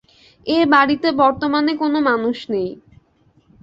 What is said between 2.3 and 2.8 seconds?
নেই।